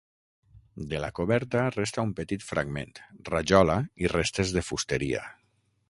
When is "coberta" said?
1.19-1.61